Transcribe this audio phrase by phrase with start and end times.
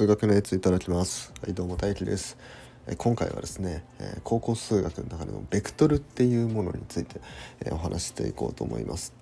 [0.00, 1.30] 数学のやついただきます。
[1.42, 2.38] はいどうも大輝です。
[2.86, 7.20] え今回はですね、えー高校数学の中でのベクトルっていうものについて、
[7.60, 9.12] えーお話していこうと思います。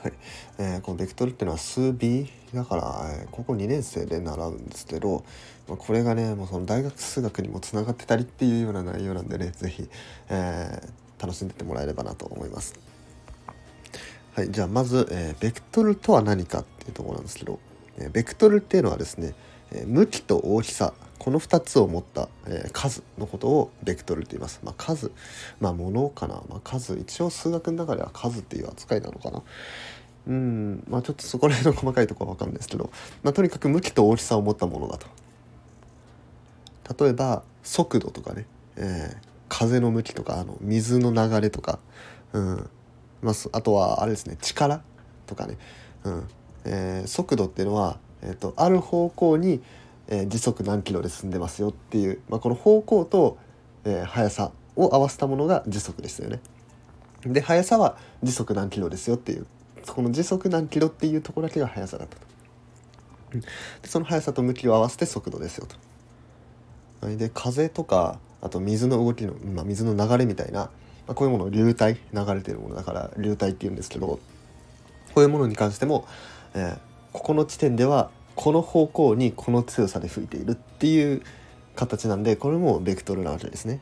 [0.00, 0.12] はい、
[0.58, 2.82] えーこのベクトルっていうのは数 B だから、
[3.20, 5.24] えー高校2年生で習うんですけど、
[5.66, 9.88] まあ、これがねもうその大学数学にもつながってたりっていうような内容なんでね是非、
[10.28, 10.88] えー
[11.20, 12.78] 楽しんでってもらえればなと思います。
[14.36, 17.58] はい、じゃあまず、えーベクトルとは何かっていうところなんですけど、
[18.12, 19.34] ベクトルっていうのはですね、
[19.86, 24.60] 向きと大きさこの2つを持った、え数のことをベクトルと言います。
[24.62, 25.10] まあ、数、
[25.60, 26.96] まあ、ものかな、まあ、数。
[26.98, 29.42] 一応数学の中では数っていう扱いなのかな。
[30.26, 32.90] うんまあちょっとそこら辺の細かいとこは分かるんですけど、
[33.22, 35.06] まあ、とにかく向きと大きさを持ったものだと。
[37.02, 38.46] 例えば速度とかね、
[38.76, 41.78] えー風の向きとかあの水の流れとか、
[42.32, 42.70] うん。
[43.22, 44.36] まあ、あとはあれですね。
[44.40, 44.82] 力
[45.26, 45.56] とかね、
[46.04, 46.28] うん。
[46.64, 49.60] えー速度っていうのは、えー、とある方向に、
[50.08, 53.38] えー時速何キロで進んでますよっていう、まあ、この方向と、
[53.84, 56.40] えー速さを合わせたものが時速ですよね。
[57.22, 59.46] で速さは時速何キロですよっていう
[59.86, 62.22] この時速何キロっていうところだけが速さだったと。
[63.82, 65.76] でその速さと向きを合わせて速度ですよと。
[67.06, 70.70] はいで風とかあと水の動きの、まあ、水の流れみたいな、ま
[71.08, 74.20] あ、こういうものを流体流れてるものだから流体っていうんですけどこ
[75.16, 76.06] ういうものに関しても、
[76.54, 76.78] えー
[77.10, 81.22] ここの地点ではこの方向にこの強さで吹いているっていう
[81.74, 83.80] 形なんでこれもベクトルなわけですね。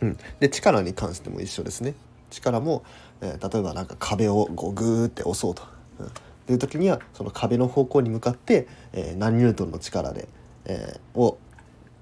[0.00, 1.94] うん、で力に関しても一緒ですね。
[2.30, 2.84] 力も、
[3.20, 5.62] えー例えばなんか壁をこうグーって押そうと。
[5.98, 6.10] うんっ
[6.46, 10.28] ていう時にはその壁の方向に向かって、えー何ニュートンの力で、
[10.66, 11.38] えーを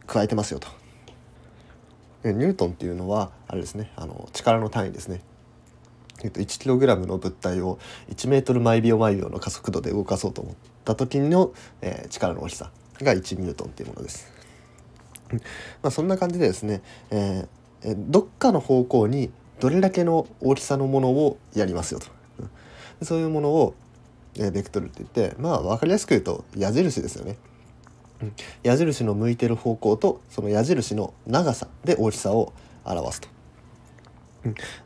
[0.06, 0.68] 加えてますよと。
[2.24, 5.20] ニュートンっていうのはあれですねあの力の単位ですね。
[6.22, 7.78] えっと、1kg の物体を
[8.10, 12.70] 1m 毎秒毎秒の加速度で動かそうと思った時の、えー力の大きさ
[13.00, 14.32] が1ニュートンっていうものです。
[15.82, 17.48] まあ、そんな感じでですね、えー
[17.84, 22.06] えどっかの方向にどれだけの大きさのものをやりますよと。
[23.04, 23.74] そういうものを、
[24.36, 27.36] えーベクトルって言ってまあ分かりやすく言うと矢印ですよね。
[28.62, 32.52] 矢印の向いてる方向とその矢印の長さで大きさを
[32.84, 33.28] 表すと。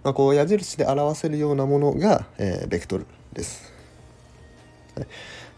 [0.02, 3.72] まあ、こう矢印で表せるようなものが、えーベクトルです。
[4.96, 5.06] はい。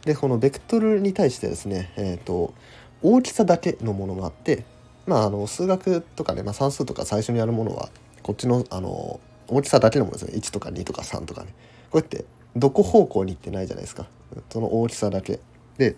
[0.04, 2.54] でこのベクトルに対してですね、えー、と
[3.02, 4.64] 大きさだけのものもあって、
[5.06, 7.90] まあ、あの数学とかね、まあ、算数とか最初にやるものは
[8.22, 10.38] こっちのあの大きさだけのものですね。
[10.38, 11.54] 1とか2とか3とかね。
[11.90, 14.06] こうやってどこ方向に行ってないじゃないですか。
[14.50, 15.40] その大きさだけ。
[15.78, 15.96] で、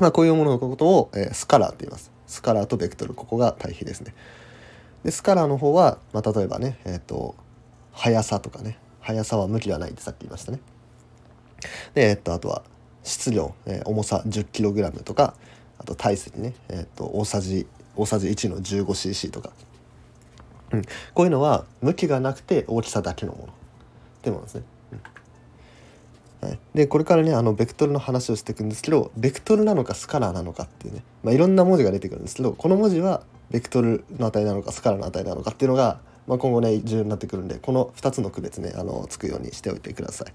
[0.00, 2.10] まあ、こういうもののことを、えースカラーって言います。
[2.26, 3.12] スカラーとベクトル。
[3.12, 4.14] ここが対比ですね。
[5.04, 7.34] でスカラーの方は、まあ、例えばねえっ、と
[7.92, 10.60] 速さとかね速さは向きがないってさっき言いましたね。
[11.94, 12.62] でえっ、とあとは
[13.02, 15.34] 質量、えー重さ 10kg とか
[15.78, 17.66] あと体積ね、えー、と大さじ
[17.96, 19.50] 大さじ1の 15cc とか、
[20.72, 20.82] うん、
[21.14, 23.52] こういうのは向きがなくて大きさだけのもの。
[24.20, 24.62] っていうものですね。
[26.40, 40.32] はい、でこれからねあのベクトルの話をしていくんですけどベクトルなのかスカラーなのかっていうね、まあ、いろんな文字が出てくるんですけどこの文字はベクトルの値なのかスカラーの値なのかっていうのが、まあ、今後ね重要になってくるんでこの2つの区別ねあのつくようにしておいてください。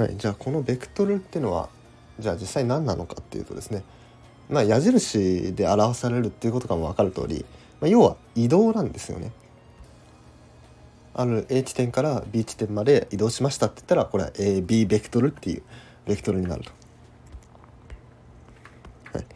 [0.00, 1.68] はい、じゃあこのベクトルっていうのは
[2.18, 3.84] じゃあ実際何なのかっていうとですね
[4.48, 7.44] まあ矢印で表されるっていうことかも分かる通り、
[7.80, 9.30] まあ、要は移動なんですよね。
[11.20, 15.62] ある A 地点から B 地点まで移動しましたって言ったらこれは AB ベクトルっていう
[16.06, 16.72] ベクトルになると。
[19.12, 19.26] はい、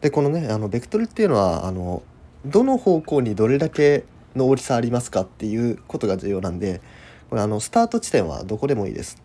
[0.00, 2.02] でこのねあのベクトルっていうのはあの
[2.44, 4.04] どの方向にどれだけ
[4.36, 6.80] の大きさありますかっていうことが重要なんで
[7.30, 9.20] これあのスタート地点はどこでもいいです。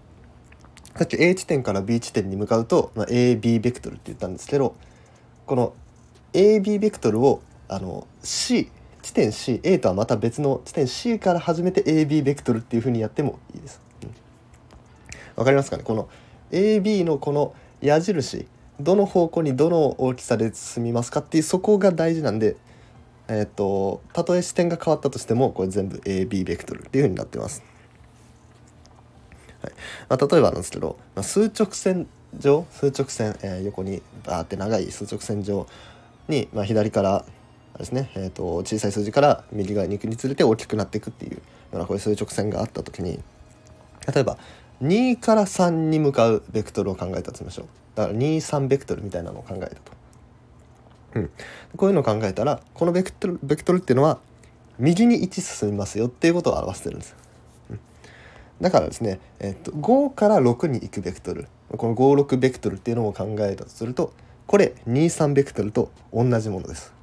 [0.96, 4.76] さっき A 地点から B 地点に向かうと、まあ、AB ベクトルって言ったんですけど
[5.46, 5.74] この
[6.34, 8.70] AB ベクトルをあの C
[9.10, 13.82] 地点 CA とはまた別の地点 C から始めて AB ベクトルっていう風にやってもいいです。
[15.38, 15.84] うんかりますかね？
[15.84, 16.08] この
[16.52, 18.46] AB のこの矢印
[18.80, 22.56] どの方向にどの大きさで進みますかっていうそこが大事なんで
[23.28, 27.64] えっ、とたとえ視点が変わったとしてもこれ全部 AB ベクトルっていう風になってます。
[29.64, 29.74] はい
[30.08, 32.06] まあ、例えばなんですけど、まあ、数直線
[32.38, 35.66] 上数直線、えー横にバーって長い数直線上
[36.28, 37.26] に、まあ、左から
[37.78, 41.40] ですね、えー、と小さい数字から右側に行くにつれて大きくなっていくっていうよ
[41.74, 43.20] うなこういう数直線があった時に
[44.14, 44.38] 例えば
[44.82, 47.66] 2から3に向かうベクトルを考えたとしましょう。
[47.96, 49.76] だから23ベクトルみたいなのを考えたと。
[51.16, 51.32] うん、
[51.76, 54.20] こういうのを考えたらこのベクトルベクトルっていうのは
[54.78, 57.16] 右に1進みますよっていうことを表してるんです。
[57.70, 57.80] うん。
[58.62, 61.48] だからですね、えっと、5から6に行くベクトル。
[61.76, 64.14] この56ベクトルっていうのを考えたとすると
[64.48, 66.99] これ23ベクトルと同じものです。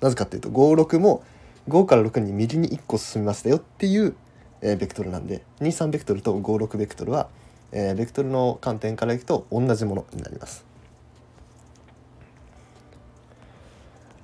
[0.00, 1.22] なぜかっていうと56も
[1.68, 4.14] 5から6に右に1個進みましたよっていう、
[4.62, 7.28] えー、ベクトルなんで23ベクトルと56ベクトルは、
[7.72, 10.64] えー、ベクトルの観点からいくと同じものになります。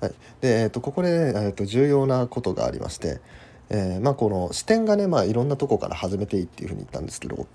[0.01, 3.21] はい、で、えー、とここで、えー、と重要なことがありまして、
[3.69, 7.47] えー、まあ、この視点がね、まあ、いろんなとこから始めていいっていうふうに言ったんですけど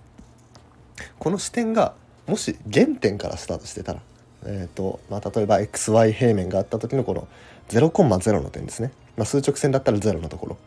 [1.18, 1.94] この視点が
[2.26, 4.00] もし原点からスタートしてたら、
[4.44, 7.28] えーとまあ、例えば XY 平面があった時のこの
[7.68, 10.58] 0,0の点ですね、まあ、数直線だったら0のところ、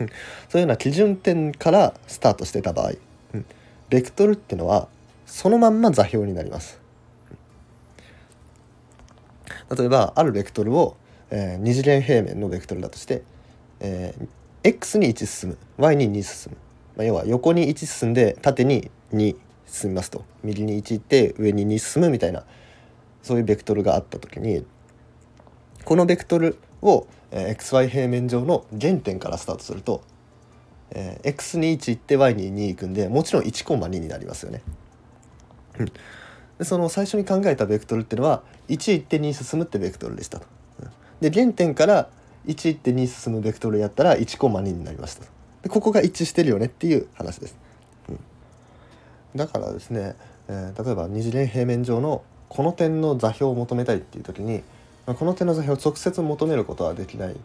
[0.00, 0.16] うん、そう
[0.54, 2.92] いうような基準点からスタートしてた場合、
[3.34, 3.46] うん、
[3.88, 4.88] ベクトルっていうのは
[5.26, 6.78] そのまんま座標になります。
[9.76, 10.96] 例えばあるベクトルを、
[11.30, 13.22] えー、二次元平面のベクトルだとして、
[13.80, 14.28] えー、
[14.64, 16.58] x に1進む y に2進む、
[16.96, 19.36] まあ、要は横に1進んで縦に2
[19.66, 20.24] 進みますと。
[20.44, 22.44] 右に1行って上に2進むみたいな
[23.22, 24.64] そういうベクトルがあった時に
[25.84, 30.02] このベクトルを、えー、xy 平面上の原点からスタートすると、
[30.90, 34.62] えー、x に1行って y に2行くんでもちろん1コマ2になりますよね。
[36.58, 40.46] でその最初に考えたベクトルっていうのは1行って2進むってベクトルでしたと。
[41.20, 42.08] で原点から
[42.46, 45.24] 1行って2進むベクトルやったら1コマ2になりました
[45.62, 47.56] でここが一致してるよねっていう話です。
[48.08, 48.18] うん、
[49.36, 50.16] だからですね、
[50.48, 52.22] えー、例えば二次元平面上の
[52.52, 54.62] この点の座標を求めたいっていう時に、
[55.06, 57.36] まあ、この点の座標を直接求めることはできない、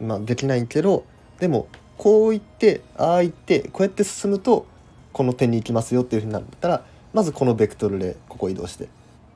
[0.00, 1.04] まあ、できないけど
[1.40, 4.64] でもこう言ってああ言ってこうやって進むと
[5.12, 8.88] この点に行きますよっていうふうになるんだったらまずこのベクトルでここ移動して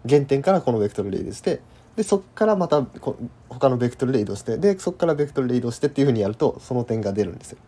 [0.08, 1.60] 原点からこのベクトルで移動して
[1.96, 3.16] でそっからまたこ
[3.48, 7.58] 他のベクトルで移動してでそっからベクトルで移動してっていうふうにやるとその点が出るんですよ。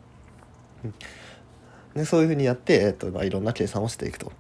[1.94, 4.32] でそういうふうにやって、えーとまあ、いろんな計算をしていくと。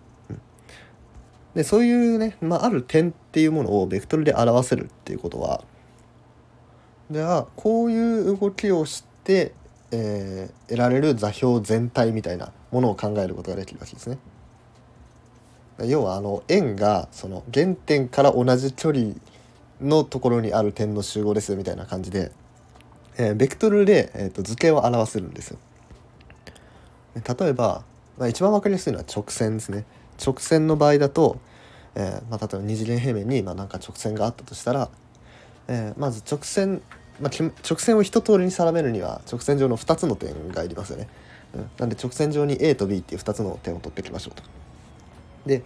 [1.54, 5.62] でそういうね、まあ、ある点っていうものをベクトルで表せるっていうことは
[7.10, 9.52] ではこういう動きをして、
[9.90, 14.18] えー、得られる座標全体みたいなものを考えることができるわけですね。
[15.80, 19.14] 要はあの円がその原点から同じ距離
[19.80, 22.30] のところにある点の集合ですみたいな感じで、
[23.16, 25.58] えー、ベクトルで、えーと、図形を表せるんですよ。
[27.14, 27.84] 例えば、
[28.18, 29.84] まあ、一番分かりやすいのは直線ですね。
[30.24, 31.38] 直線の場合だと、
[31.94, 34.88] えーまあ、例えば二次元平面に、まあ、なんか直線があったとしたら、
[35.68, 36.82] えー、まず直線、
[37.20, 41.08] まあ、直線を一通りに定めるには直線上の2つの点がいりますよね。
[41.54, 44.42] うん、なんで直線上に A と B っていう2つの点を取っていきましょうと。
[45.46, 45.62] で、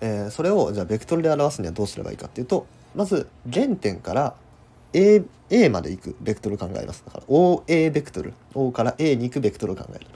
[0.00, 4.34] えー、それをじゃあベクトルで表すにはどうすればいいかっていうとまず原点から
[4.92, 7.02] A, A まで行くベクトルを考えます。
[7.06, 8.34] だから OA ベクトル。
[8.54, 10.06] O から A に行くベクトルを考える、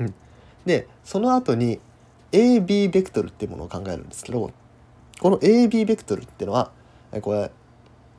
[0.00, 0.14] うん、
[0.66, 1.78] でその後に
[2.32, 4.50] AB ベクトルっていうものを考えるんですけど
[5.20, 6.70] この AB ベクトルっていうのは
[7.22, 7.50] これ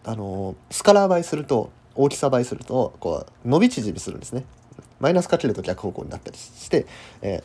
[0.06, 4.46] あのスカラー倍すると大きさ倍するとこう伸び縮みするんですね
[5.00, 6.86] マイナスかけると逆方向になったりして、
[7.22, 7.44] え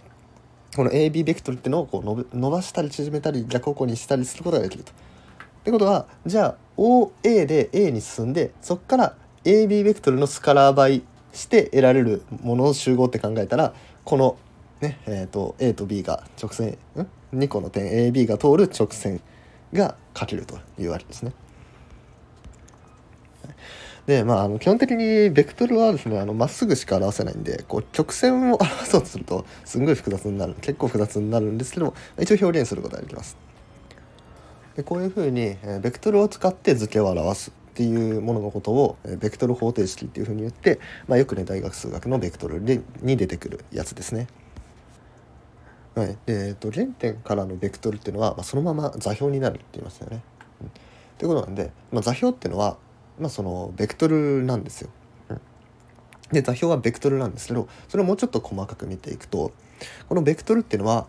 [0.73, 4.93] ー、この AB ベクトルっていうのをこう伸ばしたり縮めたり逆方向にしたりすることができると。
[4.93, 4.95] っ
[5.65, 11.03] てことはじゃあ OA で A に進んでそこから AB ベクトルのスカラー倍
[11.33, 13.73] して得られるものの集合って考えたら
[14.05, 14.37] この、
[14.85, 19.21] ねえーと、A と B が直線ん？2個の点 AB が通る直線
[19.73, 21.33] が書けるというわけですね。
[24.07, 33.39] でまあ、あの基本的にベクトルはですねまっすぐしか表せないんでこう曲線を表そうとするとすんごい複雑になる結構複雑になるんですけども一応表現することができます。
[34.77, 44.27] でこういうふうに、えベクトルを使って図形を表すっていうもののことを、えベクトル方程式っていうふうに言って、まあ、よくね大学数学のベクトルに出てくるやつですね。
[45.95, 50.23] はい、で、えっと、原点からのベクトルっていうのは、まあ、そのまま座標になるって言いますよね。
[50.61, 50.71] うん、っ
[51.19, 52.77] てことなんで、まあ、座標っていうのは、
[53.19, 54.91] まあ、そのベクトルなんですよ。
[55.29, 55.41] うん、
[56.33, 59.53] で座標はベクトルなんですけどそれをもうちょっと細かく見ていくと
[60.09, 61.07] このベクトルっていうのは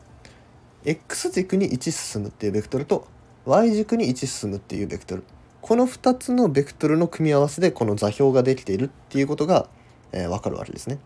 [0.84, 3.08] x 軸に1進むっていうベクトルと
[3.46, 5.24] y 軸に1進むっていうベクトル
[5.62, 9.68] この2つのベクトルの組み合わせでこの座標ができているっていうことが、
[10.12, 11.00] えー、分かるわけですね。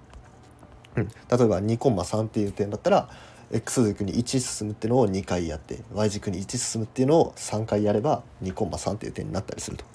[0.97, 3.09] うん、例えば2コンマ3っていう点だったら
[3.51, 9.85] x 軸に1進むっていうのを2回やって y 軸に1進むっていうのを3回やれば2コンマ3っていう点になったりすると。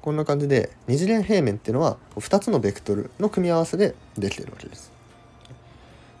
[0.00, 4.92] こんな感じで二次元平面っていうのは2つのベクトルの組み合わせでできてるわけです。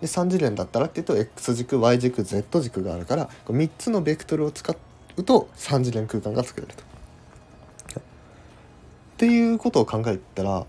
[0.00, 4.74] で3次元だったらっていうと x 軸 y 軸 z 軸があるから3つのベクトルを使
[5.16, 6.82] うと3次元空間が作れると。
[6.82, 10.66] っていうことを考えたら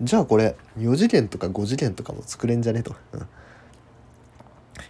[0.00, 2.94] じゃあこれ4次元とか5次元とかも作れんじゃねと。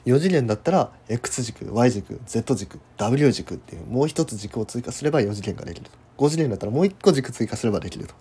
[0.07, 5.91] 4次元だったら X 軸 Y 軸 Z 軸 W 軸っていうもう一つ軸を追加すれば4次元ができると。
[6.19, 8.15] 5次元だったらもう一個軸追加すればできると。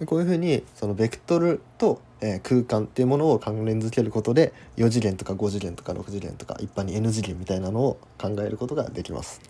[0.00, 9.40] でこういうふうにそのベクトルと、えー、空間っていうものを関連づけることで4次元とか5次元とか6次元とか一般に N 次元みたいなのを考えることができます。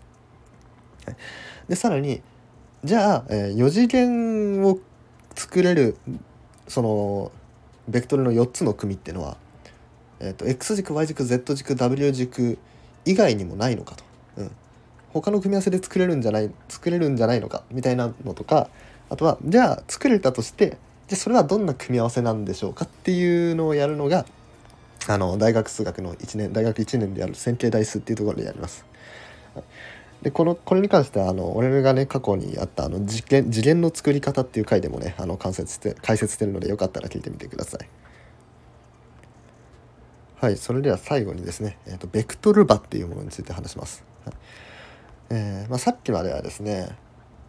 [1.67, 2.21] でさらに
[2.83, 4.79] じゃあ、えー、4次元を
[5.35, 5.97] 作れる
[6.67, 7.31] その
[7.87, 9.37] ベクトルの4つの組っていうのは、
[10.19, 12.57] えーと、X 軸 Y 軸 Z 軸 W 軸
[13.05, 14.03] 以外にもないのかと、
[14.37, 14.51] うん、
[15.13, 18.69] 他の組み合わせで作れるんじゃない作れるんじゃないのかみたいなのとか
[19.09, 24.25] あとはじゃあ作れたとしてじゃあそれはどんな組み合わせなんでしょうかっていうのをやるのが
[25.07, 28.85] あの大学数学の1年大学1年である線形代数っていうところでやります。
[30.21, 37.87] でこのこれに関してはあの俺がね過去にあったあの次元次元の作り方っていう回でもねあの解説して解説してるのでよかったら聞いてみてください。
[40.39, 44.03] はい、それでは最後にですね、えーと、ベクトル場っていうものについて話します。
[44.23, 44.35] はい
[45.31, 46.89] えーまあ、さっきまではですね、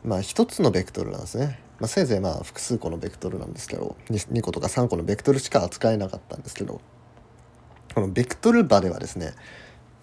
[0.03, 1.61] まあ、1つのベクトルなんですね。
[1.81, 6.81] まあ、せいぜいまあ複数個のベクトルなんですけど 2, 2個とか3個のベクトルしか扱えなかったんですけど
[7.95, 9.35] このベクトル場ではですね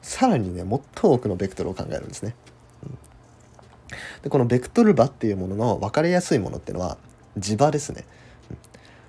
[0.02, 2.36] さらにねもっと多くのベクトルを考えるんですね。
[4.22, 6.98] でこのベクトル場っていうものの分かりやすいものっていうのは
[7.38, 8.06] 磁場ですね。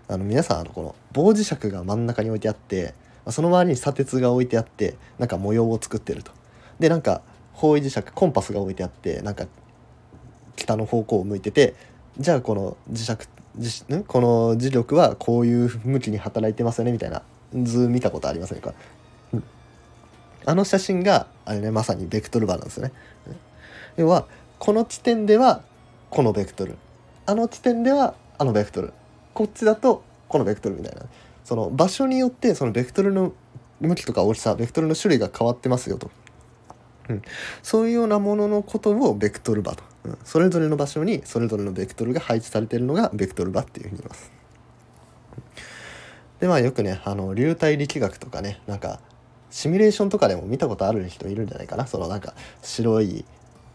[0.08, 2.94] あの皆さんあのこの棒磁石が真ん中に置いてあって
[3.30, 6.32] その周りに砂鉄が置いてあってなんか模様を作ってると。
[6.78, 9.46] でなんか方位磁石コンパスが置いてあってなんか
[10.56, 11.74] 北の方向を向いてて
[12.18, 13.28] じゃあこの磁石
[13.58, 17.22] 磁この磁力はこういう向きに働いてますよねみたいな
[17.54, 18.74] 図見たことありませんか、
[19.32, 19.44] うん、
[20.44, 22.92] あの写真があれねまさにベクトルバーなんですよね。
[23.96, 24.26] 要は
[24.58, 25.62] この地点では
[26.10, 26.76] このベクトル。
[27.24, 28.92] あの地点ではあのベクトル。
[29.32, 31.02] こっちだとこのベクトルみたいな。
[31.46, 33.32] その場所によってそのベクトルの
[33.78, 36.10] 向きとか大きさベクトルの種類が変わってますよと、
[37.08, 37.22] うん、
[37.62, 44.32] そういうようなもののことをベクトル場と、うん、それぞれの場所にそれぞれのベクトルが配置されているのがベクトル場っていうふうに言います。
[46.40, 48.98] でまあよくねあの流体力学とかねなんか
[49.52, 51.86] シミュレーションとかでも見たことある人いるんじゃないかな。
[51.86, 53.24] そのなんか白い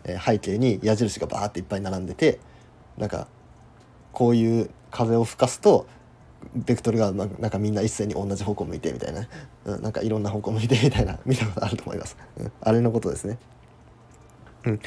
[0.04, 2.40] 背景に矢印がバーっていっぱい並んでて
[2.98, 3.30] なんか
[4.12, 5.88] こういう風を吹かすと
[6.56, 9.28] ベクトルがなんかみんな一斉に同じ方向向いてみたいな、
[9.66, 13.38] うん、なんかいろんな方向向いてみたいな 見たことあると思います、うん、あれのことですね。
[14.64, 14.80] うん、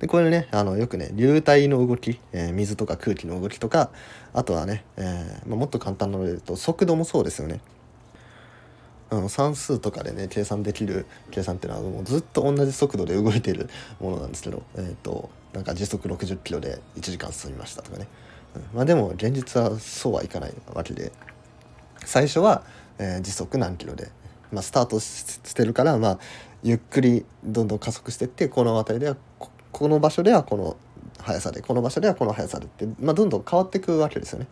[0.00, 3.90] でこれねあのよくね流体の動き、えー、水とか空気の動きとか
[4.32, 7.60] あとはね、えーまあ、もっと簡単なので言うと速度もそうですよね。
[9.10, 13.68] あの算数とかでね計算できる計算っていうのはもうずっと同じ速度で動いてる
[14.00, 18.06] ものなんですけど、えーと、なんか時速60キロで1時間進みましたとかね、
[18.74, 21.12] まあでも現実はそうはいかないわけで。
[22.04, 22.62] 最初は、
[22.98, 24.10] えー、時速何キロで、
[24.52, 26.18] まあ、スタートしてるからまあ
[26.62, 29.16] ゆっくりどんどん加速してってこの辺りでは
[29.72, 30.76] この場所ではこの
[31.18, 34.46] 速さでこの場所ではこの速さでって、まあ、どんどん変わっていくわけですよね。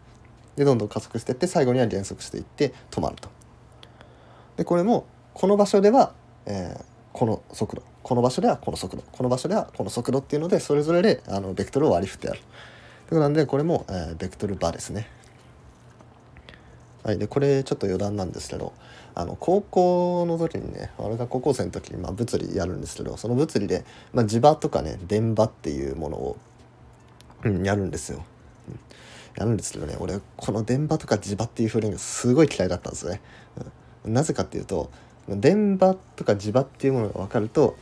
[0.56, 3.28] でどんどん加速していって最後には減速していって止まると。
[4.56, 6.12] でこれもこの場所では、
[6.46, 7.82] えー、この速度。
[8.02, 9.02] この場所ではこの速度。
[9.12, 12.40] この場所ではこの速度っていうのでそれぞれであのベクトルを割り振ってある。
[13.08, 15.08] ということなんでこれも、えー、ベクトルバーですね。
[17.02, 18.74] はい、でこれちょっと余談なんですけど
[19.14, 26.36] あの高校の時にね俺が高校生の時に、まあ、物理やるんですけどその物理で、まあ、磁場とかね電場っていうものを、
[27.44, 28.24] うん、やるんですよ。
[29.36, 33.22] やるんですけどね俺この電波とか磁場っていう風がすごい嫌いだったんですね。
[34.04, 34.90] うんなぜかっていうと
[35.28, 37.76] 電場とか磁場っていうものが分かると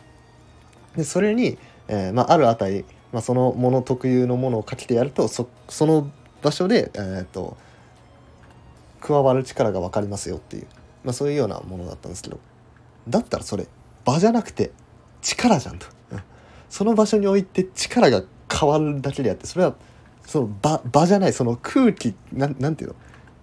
[0.97, 2.85] でそれに、えーまあ、ある値、
[3.17, 6.11] まあ、そのもの特有のものをかけてやるとそその
[6.43, 7.57] 場所で、えーと、
[9.01, 10.67] 加わる力が分かりますよっていう、
[11.03, 12.39] まあ、そういうようなものだったんですけど
[13.09, 13.69] だったらそれ
[14.05, 14.71] 場じゃなくて
[15.23, 16.21] 力じゃんと、うん、
[16.69, 19.75] その場所に置いて力が変わるだけであってそれは
[20.27, 22.97] その場場じゃないその空気ななんていうの？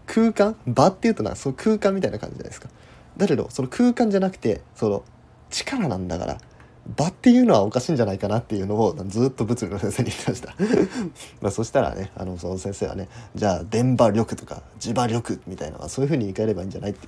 [0.05, 0.55] 空間？
[0.67, 2.69] 場っていうとなその空間みたいな感じじゃないですか。
[3.17, 5.03] だけどその空間じゃなくてその
[5.49, 6.37] 力なんだから
[6.87, 10.55] 場っていうのはおかしいんじゃないかなっていうのをずっと物理の先生に言ってました。
[11.41, 17.07] まあそしたらねあのその先生はねじゃあ電波力とか磁場力みたいなそういうふうに言い換えればいいんじゃないって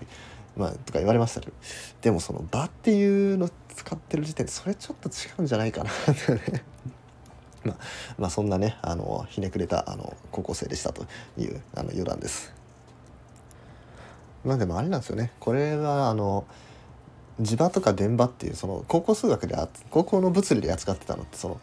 [0.55, 1.53] まあ、とか言われましたけど。
[2.01, 5.93] でもその場っていうの使ってる時点でそれちょっと違うんじゃないかなっ
[6.25, 6.63] てね。
[7.65, 7.77] まあ、
[8.19, 11.05] まあそんなねあのひねくれたあの高校生でしたと
[11.37, 12.53] いうあの余談です。
[14.45, 15.31] まあでもあれなんですよね。
[15.39, 16.45] これはあの
[17.41, 19.55] 磁場とか電場っていうその高校数学で
[19.89, 21.59] 高校の物理で扱ってたのってその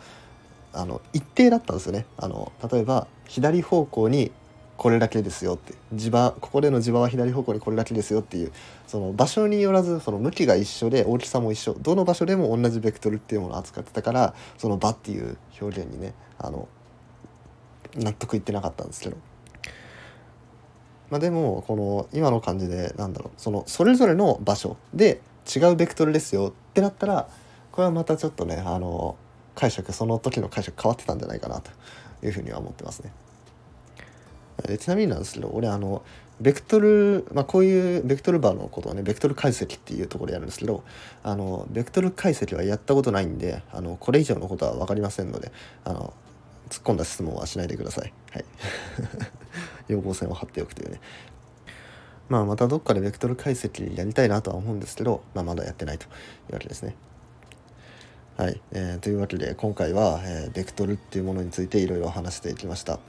[0.75, 4.33] あの一定だったんですよねあの例えば左方向に
[4.77, 8.53] これだけですよって磁場ここでの磁場は左方向にこれだけですよっていう
[8.87, 16.69] その場所によらずその向きが一緒で大きさも一緒どの場所でも同じベクトルっていうものを扱ってたからその場っていう表現にねあの
[17.97, 19.17] 納得いってなかったんですけど。
[21.11, 25.21] まあ、でもこの今の感じでなんだろうそのそれぞれの場所で
[25.55, 27.29] 違うベクトルですよってなったら
[27.71, 29.17] これはまたちょっとねあの
[29.55, 31.71] 解釈その時の解釈変わってたんじゃないかなと
[32.25, 33.13] いうふうには思ってますね。
[34.67, 36.03] でちなみになんですけど俺あの
[36.41, 40.85] ベクトル、まあ、こういうベクトルバーのことをねベクトル解析っていうところでやるんですけど
[41.23, 45.53] あのベクトル解析はやったことないんであのこれ以上のことは分かりませんので
[45.85, 46.13] あの
[46.69, 48.13] 突っ込んだ質問はしないでください。
[48.31, 48.45] はい
[49.89, 51.01] 要望線を貼っておくというね
[52.33, 56.09] まあまたどっかでベクトル解析やりたいなとは思うんですけど、まあ、まだやってないとい
[56.49, 56.97] うわけですね。
[58.39, 63.01] はい、えー、というわけで今回は、えー、ベクトルっていうものについていろいろ話していきました。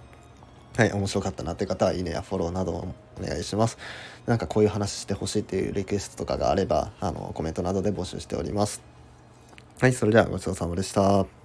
[0.76, 3.78] はい、面白かったなって方は、いいねやフォローなどもお願いします。
[4.26, 8.82] なんかこういう話してほしいっていうリクエストとかがあれば、あの、コメントなどで募集しております。
[9.80, 11.43] はい、それではごちそうさまでした。